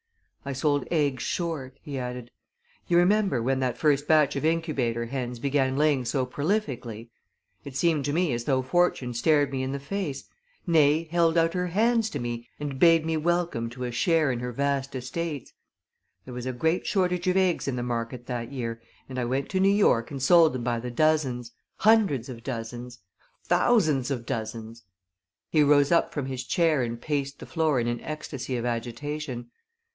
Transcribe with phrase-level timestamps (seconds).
[0.43, 2.31] "I sold eggs short," he added.
[2.87, 7.11] "You remember when that first batch of incubator hens began laying so prolifically
[7.63, 10.23] it seemed to me as though Fortune stared me in the face
[10.65, 14.39] nay, held out her hands to me and bade me welcome to a share in
[14.39, 15.53] her vast estates.
[16.25, 19.49] There was a great shortage of eggs in the market that year, and I went
[19.49, 22.97] to New York and sold them by the dozens hundreds of dozens
[23.43, 24.81] thousands of dozens"
[25.51, 29.51] He rose up from his chair and paced the floor in an ecstasy of agitation.